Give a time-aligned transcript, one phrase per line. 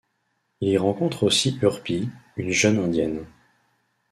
[0.61, 3.23] Il y rencontre aussi Urpi, une jeune Indienne.